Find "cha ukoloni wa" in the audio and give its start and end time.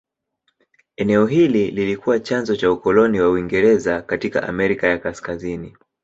2.55-3.29